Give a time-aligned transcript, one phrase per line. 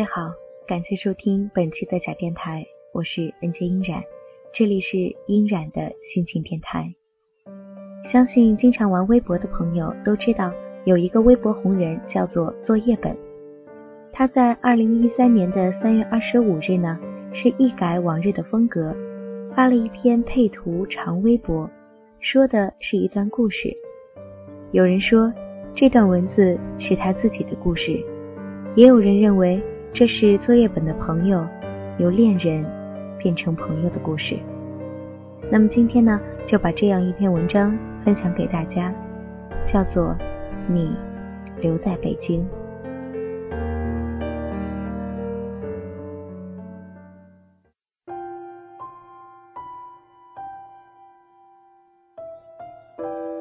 [0.00, 0.32] 位好，
[0.66, 2.64] 感谢收听本期的假电台，
[2.94, 4.02] 我是 N J 音染，
[4.50, 4.96] 这里是
[5.26, 6.90] 音染的心情电台。
[8.10, 10.50] 相信经常玩微博的朋友都知道，
[10.86, 13.14] 有一个微博红人叫做作业本。
[14.10, 16.98] 他在二零一三年的三月二十五日呢，
[17.34, 18.96] 是一改往日的风格，
[19.54, 21.68] 发了一篇配图长微博，
[22.20, 23.70] 说的是一段故事。
[24.72, 25.30] 有人说
[25.74, 28.02] 这段文字是他自己的故事，
[28.76, 29.62] 也有人认为。
[29.92, 31.46] 这是作业本的朋友
[31.98, 32.64] 由恋人
[33.18, 34.38] 变成朋友的故事。
[35.50, 38.92] 那么今天呢，就把这样一篇文章分享给大家，
[39.70, 40.04] 叫做
[40.68, 40.96] 《你
[41.60, 42.42] 留在北京》。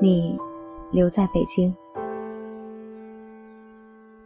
[0.01, 0.37] 你
[0.91, 1.73] 留在北京，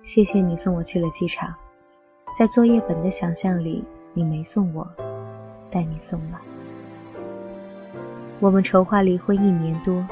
[0.04, 1.54] 谢谢你送我去了机场。
[2.38, 4.88] 在作业本的想象里，你没送我，
[5.72, 6.42] 但你送了。
[8.40, 10.06] 我们筹划离婚一年多，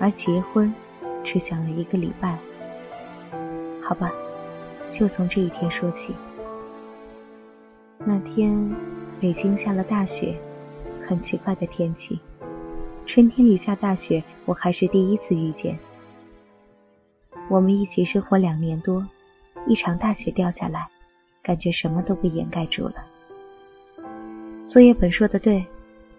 [0.00, 0.74] 而结婚
[1.22, 2.36] 只想了一个礼拜。
[3.80, 4.10] 好吧，
[4.98, 6.14] 就从这一天说起。
[7.98, 8.74] 那天，
[9.20, 10.36] 北京下了大雪，
[11.06, 12.18] 很奇怪的天气。
[13.06, 15.78] 春天里下大雪，我还是第一次遇见。
[17.48, 19.06] 我们一起生活两年多，
[19.66, 20.88] 一场大雪掉下来。
[21.48, 22.96] 感觉什么都被掩盖住了。
[24.68, 25.64] 作业本说的对，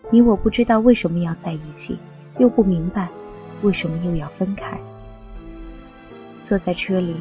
[0.10, 1.96] 你我不知道为什么要在一起，
[2.40, 3.08] 又不明白
[3.62, 4.76] 为什么又要分开。
[6.48, 7.16] 坐在车里，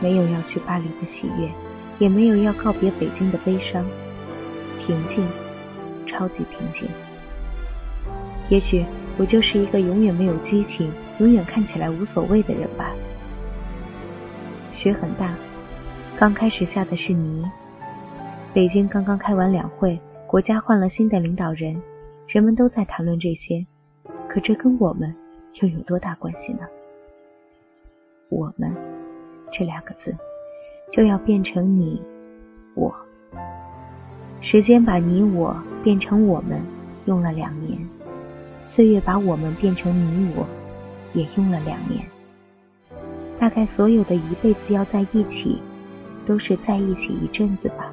[0.00, 1.50] 没有要去巴黎的喜悦，
[1.98, 3.84] 也没有要告别北京的悲伤，
[4.86, 5.26] 平静，
[6.06, 6.88] 超级平静。
[8.48, 8.84] 也许
[9.18, 10.88] 我就是一个永远没有激情，
[11.18, 12.92] 永远看起来无所谓的人吧。
[14.76, 15.34] 雪很大。
[16.20, 17.50] 刚开始下的是泥。
[18.52, 21.80] 北京刚刚开完两会，国家换了新的领导人，
[22.28, 23.64] 人们都在谈论这些，
[24.28, 25.14] 可这跟我们
[25.62, 26.68] 又有多大关系呢？
[28.28, 28.70] 我们
[29.50, 30.14] 这两个字
[30.92, 32.02] 就要变成你
[32.74, 32.94] 我。
[34.42, 36.60] 时间把你我变成我们
[37.06, 37.78] 用了两年，
[38.74, 40.46] 岁月把我们变成你我
[41.14, 42.04] 也用了两年。
[43.38, 45.58] 大概所有的一辈子要在一起。
[46.26, 47.92] 都是在一起一阵子吧。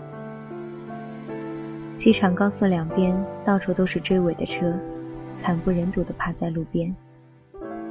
[2.00, 3.16] 机场高速两边
[3.46, 4.74] 到处都是追尾的车，
[5.44, 6.96] 惨不忍睹的趴在路边。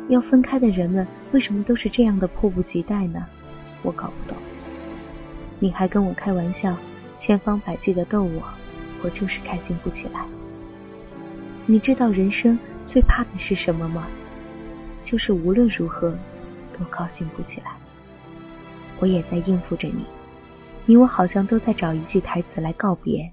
[0.09, 3.27] 要分开的人们为什么都是这样的迫不及待呢？
[3.83, 4.39] 我搞不懂。
[5.59, 6.77] 你还跟我开玩笑，
[7.21, 8.43] 千方百计的逗我，
[9.03, 10.25] 我就是开心不起来。
[11.67, 12.59] 你知道人生
[12.89, 14.07] 最怕的是什么吗？
[15.05, 16.11] 就是无论如何
[16.79, 17.73] 都高兴不起来。
[18.99, 20.05] 我也在应付着你。
[20.89, 23.29] 你我好像都在找一句台词来告别，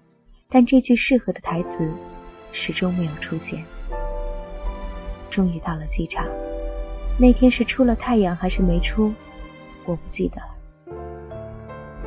[0.49, 1.87] 但这句适合的台词
[2.51, 3.63] 始终没有出现。
[5.29, 6.25] 终于到了机场，
[7.19, 9.13] 那天是出了太阳还是没出，
[9.85, 10.47] 我不记得了。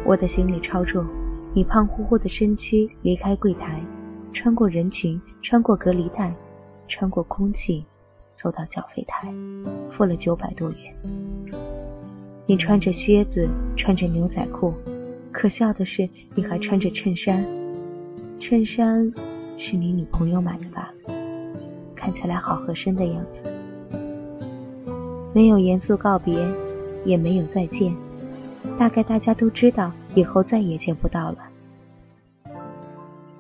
[0.05, 1.07] 我的行李超重，
[1.55, 3.81] 你胖乎乎的身躯离开柜台，
[4.33, 6.35] 穿过人群，穿过隔离带，
[6.89, 7.87] 穿过空气，
[8.43, 9.33] 走到缴费台，
[9.97, 10.95] 付了九百多元。
[12.47, 14.75] 你穿着靴子，穿着牛仔裤。
[15.39, 17.45] 可笑的是，你还穿着衬衫，
[18.41, 19.13] 衬衫
[19.59, 20.91] 是你女朋友买的吧？
[21.95, 24.11] 看起来好合身的样子。
[25.35, 26.35] 没有严肃告别，
[27.05, 27.95] 也没有再见，
[28.79, 31.39] 大概大家都知道以后再也见不到了。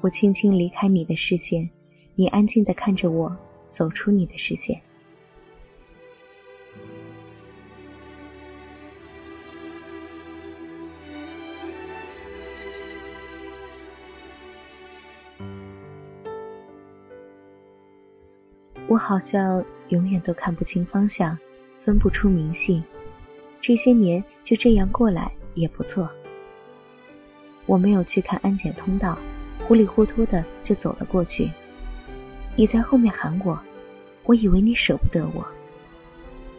[0.03, 1.71] 我轻轻离开你的视线，
[2.15, 3.35] 你安静的看着我
[3.75, 4.79] 走出你的视线。
[19.07, 21.39] 好像永远都看不清方向，
[21.85, 22.83] 分不出明细。
[23.63, 26.11] 这些年就这样过来也不错。
[27.67, 29.17] 我没有去看安检通道，
[29.61, 31.49] 糊里糊涂的就走了过去。
[32.57, 33.57] 你在后面喊我，
[34.25, 35.47] 我以为你舍不得我。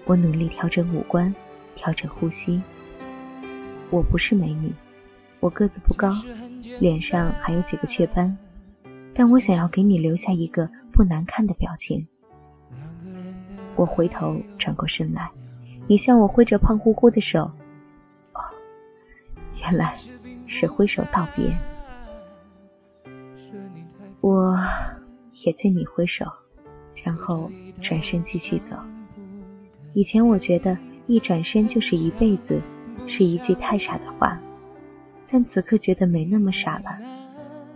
[0.05, 1.35] 我努力调整五官，
[1.75, 2.61] 调整呼吸。
[3.89, 4.71] 我不是美女，
[5.41, 6.09] 我个子不高，
[6.79, 8.37] 脸上还有几个雀斑，
[9.13, 12.07] 但我想要给你留下一个不难看的表情。
[13.77, 15.29] 我回头转过身来，
[15.87, 17.43] 你向我挥着胖乎乎的手。
[18.33, 18.41] 哦，
[19.61, 19.95] 原来
[20.47, 21.55] 是挥手道别。
[24.19, 24.57] 我
[25.45, 26.25] 也对你挥手，
[27.03, 27.49] 然后
[27.81, 28.75] 转身继续走。
[29.93, 30.75] 以前我觉得
[31.05, 32.59] 一转身就是一辈子，
[33.07, 34.39] 是一句太傻的话，
[35.31, 36.97] 但此刻觉得没那么傻了。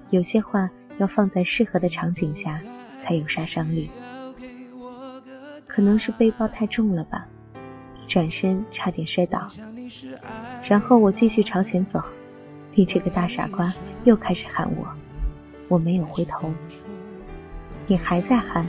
[0.09, 2.59] 有些话要放在适合的场景下
[3.04, 3.89] 才有杀伤力。
[5.73, 7.25] 可能是背包太重了吧，
[8.09, 9.47] 转身差点摔倒。
[10.68, 12.03] 然后我继续朝前走，
[12.75, 13.73] 你这个大傻瓜
[14.03, 14.85] 又开始喊我，
[15.69, 16.53] 我没有回头。
[17.88, 18.68] 你还在喊。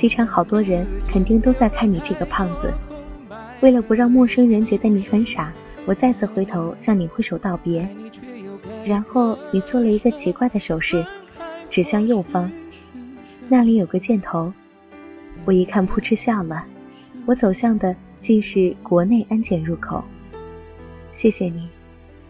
[0.00, 2.72] 机场好多人，肯定都在看你这个胖子。
[3.60, 5.52] 为了不让陌生人觉得你很傻，
[5.86, 7.84] 我再次回头向你挥手道别。
[8.86, 11.04] 然后你做了一个奇怪的手势，
[11.68, 12.48] 指向右方，
[13.48, 14.52] 那里有个箭头。
[15.48, 16.62] 我一看，扑哧笑了。
[17.24, 20.04] 我走向的竟是国内安检入口。
[21.18, 21.66] 谢谢你，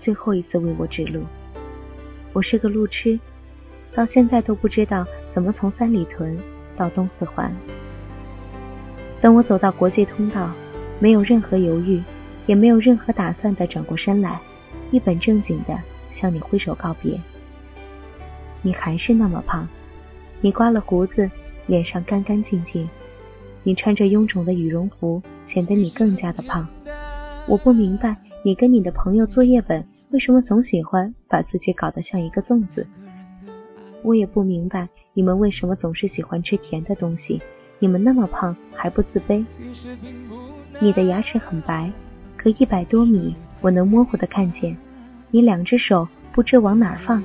[0.00, 1.25] 最后一次为我指路。
[2.32, 3.19] 我是个路痴，
[3.93, 5.05] 到现在都不知道
[5.35, 6.38] 怎么从三里屯。
[6.76, 7.53] 到东四环，
[9.20, 10.49] 等我走到国际通道，
[11.00, 12.00] 没有任何犹豫，
[12.47, 14.38] 也没有任何打算的转过身来，
[14.93, 15.76] 一本正经的
[16.20, 17.20] 向你挥手告别。
[18.62, 19.67] 你还是那么胖，
[20.41, 21.29] 你刮了胡子，
[21.67, 22.88] 脸上干干净净，
[23.69, 25.23] 你穿着臃肿的羽绒服，
[25.53, 26.67] 显得你更加的胖。
[27.47, 32.87] 我不明白你跟你的朋友作业本为什么总喜欢把自己搞得像一个粽子。
[34.03, 34.88] 我也不明白。
[35.12, 37.43] 你们为什么总是喜欢吃甜的东西？
[37.79, 39.44] 你们那么胖还不自卑？
[40.81, 41.93] 你的牙齿很白，
[42.38, 44.75] 可一百多米，我能模糊的看见
[45.31, 47.23] 你两只手不知往哪放。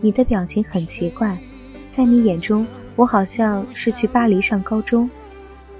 [0.00, 1.36] 你的表情很奇怪，
[1.94, 5.08] 在你眼中，我好像是去巴黎上高中，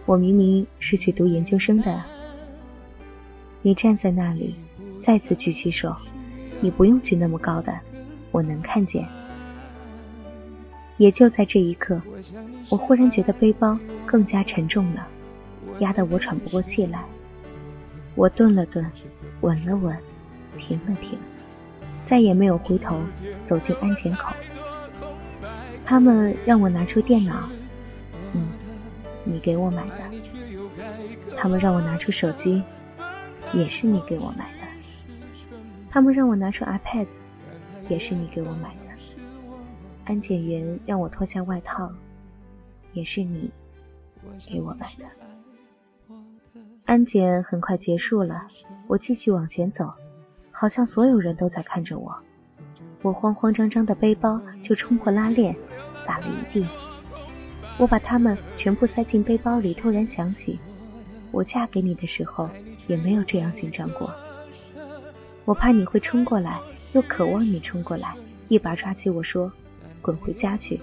[0.07, 2.03] 我明明是去读研究生的。
[3.63, 4.55] 你站在那里，
[5.05, 5.95] 再次举起手，
[6.61, 7.79] 你不用举那么高的，
[8.31, 9.07] 我能看见。
[10.97, 12.01] 也就在这一刻，
[12.71, 15.07] 我忽然觉得背包更加沉重了，
[15.81, 17.05] 压得我喘不过气来。
[18.15, 18.85] 我顿了顿，
[19.43, 19.97] 稳了稳，
[20.59, 21.19] 停了停，
[22.09, 22.99] 再也没有回头，
[23.49, 24.35] 走进安检口。
[25.91, 27.49] 他们让我拿出电脑，
[28.33, 28.47] 嗯，
[29.25, 29.95] 你给我买的。
[31.37, 32.63] 他们让我拿出手机，
[33.53, 34.61] 也是你给我买的。
[35.89, 37.09] 他们让我拿出 iPad，
[37.89, 38.95] 也是你给我买的。
[40.05, 41.91] 安检员让我脱下外套，
[42.93, 43.51] 也是你
[44.47, 46.15] 给我买的。
[46.85, 48.47] 安检很快结束了，
[48.87, 49.93] 我继续往前走，
[50.53, 52.17] 好像所有人都在看着我。
[53.03, 55.55] 我慌慌张张的背包就冲破拉链，
[56.07, 56.67] 洒了一地。
[57.79, 60.59] 我把它们全部塞进背包里，突然想起，
[61.31, 62.49] 我嫁给你的时候
[62.89, 64.13] 也没有这样紧张过。
[65.47, 66.61] 我怕你会冲过来，
[66.93, 68.15] 又渴望你冲过来，
[68.49, 69.51] 一把抓起我说。
[70.03, 70.81] 滚回家去，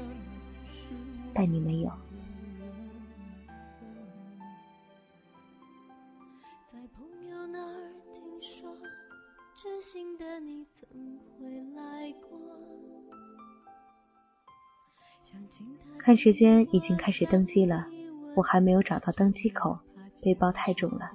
[1.34, 1.92] 但你没有。
[16.00, 17.86] 看时间，已经开始登机了，
[18.36, 19.77] 我还没有找到登机口，
[20.22, 21.10] 背包太重了。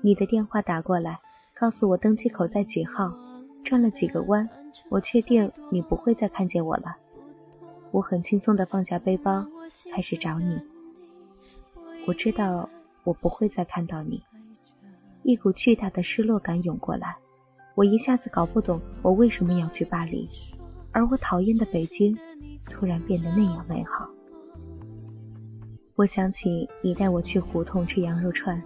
[0.00, 1.18] 你的电话打过来，
[1.54, 3.12] 告诉我登机口在几号，
[3.64, 4.48] 转了几个弯。
[4.90, 6.96] 我确定你不会再看见我了。
[7.90, 9.44] 我很轻松地放下背包，
[9.92, 10.60] 开始找你。
[12.06, 12.68] 我知道
[13.02, 14.22] 我不会再看到你。
[15.22, 17.16] 一股巨大的失落感涌过来，
[17.74, 20.28] 我一下子搞不懂我为什么要去巴黎，
[20.92, 22.16] 而我讨厌的北京
[22.70, 24.08] 突然变得那样美好。
[25.96, 28.62] 我想起你带我去胡同吃羊肉串，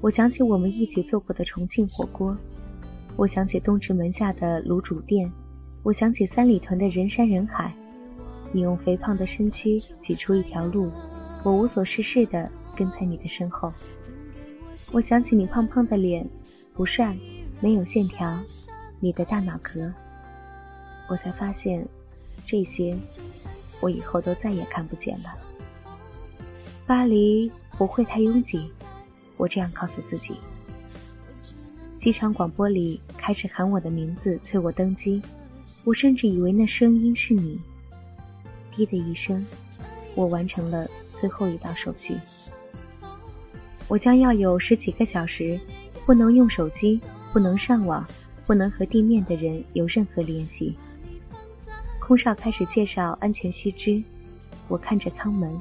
[0.00, 2.36] 我想起我们一起做过的重庆火锅，
[3.16, 5.30] 我想起东直门下的卤煮店。
[5.82, 7.74] 我想起三里屯的人山人海，
[8.52, 10.92] 你用肥胖的身躯挤出一条路，
[11.42, 13.72] 我无所事事的跟在你的身后。
[14.92, 16.24] 我想起你胖胖的脸，
[16.72, 17.16] 不帅，
[17.62, 18.36] 没有线条，
[18.98, 19.88] 你的大脑壳。
[21.08, 21.86] 我才发现，
[22.44, 22.98] 这些
[23.80, 25.32] 我以后都再也看不见了。
[26.88, 28.68] 巴黎不会太拥挤，
[29.36, 30.34] 我这样告诉自己。
[32.00, 35.22] 机场广播里开始喊我的名字，催我登机。
[35.84, 37.60] 我甚至以为那声音是你。
[38.74, 39.46] 滴的一声，
[40.16, 40.88] 我完成了
[41.20, 42.16] 最后一道手续。
[43.86, 45.60] 我将要有十几个小时，
[46.04, 47.00] 不能用手机，
[47.32, 48.06] 不能上网，
[48.46, 50.76] 不能和地面的人有任何联系。
[51.98, 54.02] 空少开始介绍安全须知，
[54.68, 55.58] 我看着舱门，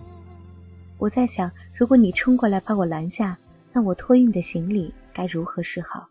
[0.98, 3.38] 我在想，如果你冲过来把我拦下，
[3.72, 6.08] 那我托运的行李该如何是好？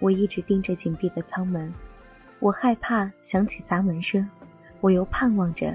[0.00, 1.72] 我一直盯着紧闭的舱门，
[2.38, 4.28] 我害怕响起砸门声，
[4.82, 5.74] 我又盼望着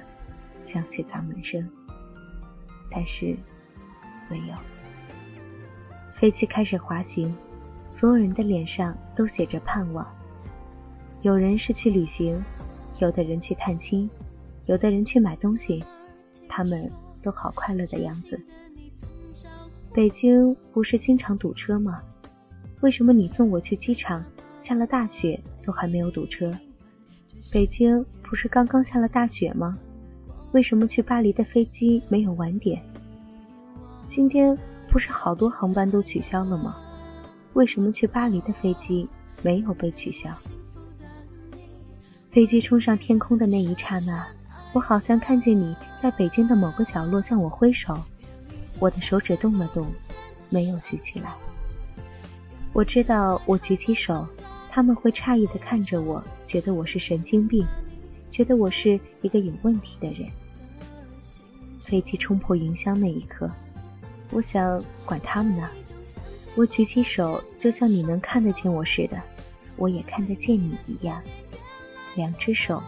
[0.71, 1.67] 响起砸门声，
[2.91, 3.35] 但是
[4.29, 4.55] 没有。
[6.19, 7.35] 飞机开始滑行，
[8.01, 10.03] 所有人的脸上都写着盼望。
[11.21, 12.43] 有人是去旅行，
[12.97, 14.09] 有的人去探亲，
[14.65, 15.83] 有的人去买东西，
[16.49, 16.91] 他们
[17.21, 18.41] 都好快乐的样子。
[19.93, 22.01] 北京不是经常堵车吗？
[22.81, 24.25] 为什么你送我去机场，
[24.67, 26.49] 下了大雪都还没有堵车？
[27.53, 29.77] 北京不是刚刚下了大雪吗？
[30.53, 32.81] 为什么去巴黎的飞机没有晚点？
[34.09, 34.57] 今天。
[34.89, 36.75] 不是好多航班都取消了吗？
[37.53, 39.07] 为什么去巴黎的飞机
[39.43, 40.31] 没有被取消？
[42.31, 44.25] 飞机冲上天空的那一刹那，
[44.73, 47.93] 我好像看见你在北京的某个角落向我挥手，
[48.79, 49.85] 我的手指动了动，
[50.49, 51.33] 没有举起来。
[52.71, 54.25] 我知道我举起手，
[54.69, 57.65] 他们会诧异的看着我，觉得我是神经病，
[58.31, 60.29] 觉得我是一个有问题的人。
[61.83, 63.51] 飞机冲破云霄那一刻。
[64.31, 65.67] 我想管他们呢。
[66.55, 69.21] 我举起手，就像你能看得见我似的，
[69.77, 71.21] 我也看得见你一样。
[72.15, 72.81] 两只手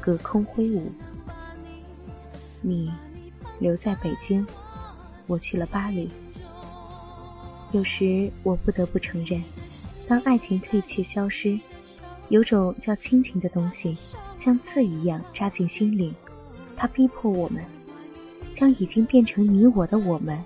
[0.00, 0.90] 隔空挥舞。
[2.62, 2.90] 你
[3.58, 4.46] 留在北京，
[5.26, 6.08] 我去了巴黎。
[7.72, 9.42] 有时我不得不承认，
[10.08, 11.60] 当爱情褪去消失，
[12.30, 13.94] 有种叫亲情的东西，
[14.42, 16.14] 像刺一样扎进心里。
[16.74, 17.62] 它逼迫我们，
[18.56, 20.42] 将已经变成你我的我们。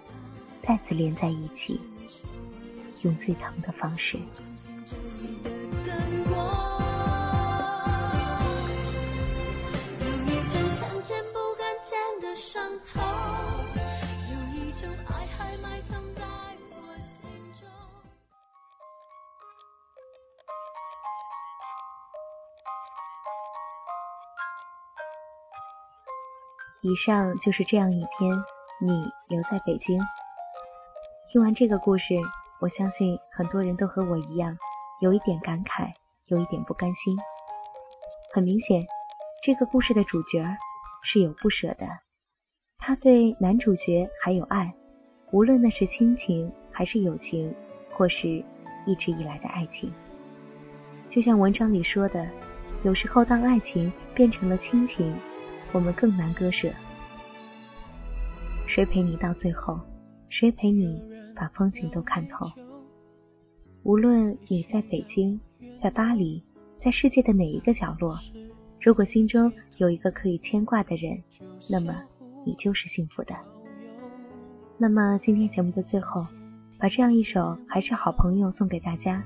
[0.66, 1.80] 再次连在一起，
[3.02, 4.18] 用最疼的方式。
[26.80, 28.32] 以上就是这样一篇，
[28.80, 30.00] 你留在北京。
[31.30, 32.14] 听完这个故事，
[32.60, 34.56] 我相信很多人都和我一样，
[35.00, 35.92] 有一点感慨，
[36.26, 37.16] 有一点不甘心。
[38.34, 38.84] 很明显，
[39.44, 40.44] 这个故事的主角
[41.02, 41.86] 是有不舍的，
[42.78, 44.74] 他对男主角还有爱，
[45.30, 47.54] 无论那是亲情还是友情，
[47.92, 48.28] 或是
[48.86, 49.92] 一直以来的爱情。
[51.10, 52.28] 就像文章里说的，
[52.82, 55.14] 有时候当爱情变成了亲情，
[55.70, 56.68] 我们更难割舍。
[58.66, 59.78] 谁陪你到最后？
[60.28, 61.00] 谁陪你？
[61.38, 62.50] 把风景都看透。
[63.84, 65.38] 无论你在北京，
[65.82, 66.42] 在巴黎，
[66.84, 68.18] 在世界的哪一个角落，
[68.80, 71.22] 如果心中有一个可以牵挂的人，
[71.70, 71.94] 那么
[72.44, 73.34] 你就是幸福的。
[74.76, 76.26] 那么今天节目的最后，
[76.78, 79.22] 把这样一首《还是好朋友》送给大家。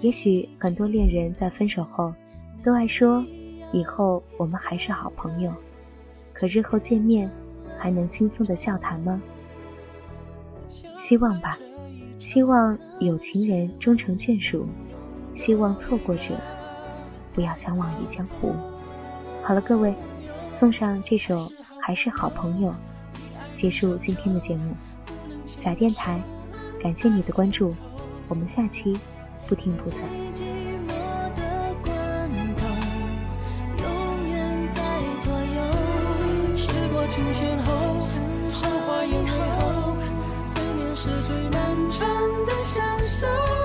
[0.00, 2.14] 也许很多恋人在分手后，
[2.62, 3.24] 都爱说
[3.72, 5.52] 以后我们还是好朋友，
[6.32, 7.28] 可日后见面，
[7.78, 9.20] 还能轻松的笑谈吗？
[11.08, 11.58] 希望吧，
[12.20, 14.68] 希望有情人终成眷属，
[15.46, 16.22] 希望错过者
[17.34, 18.54] 不要相忘于江湖。
[19.42, 19.94] 好了，各位，
[20.60, 21.50] 送上这首
[21.80, 22.74] 还是好朋友，
[23.58, 24.74] 结束今天的节目。
[25.64, 26.20] 小电台，
[26.82, 27.74] 感谢你的关注，
[28.28, 28.94] 我们下期
[29.46, 30.00] 不听不散。
[37.32, 37.67] 是
[43.08, 43.57] 手